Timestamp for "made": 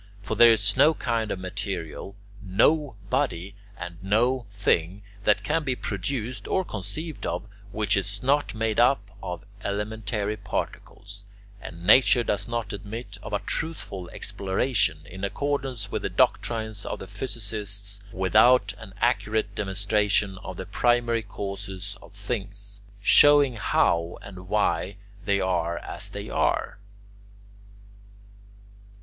8.55-8.79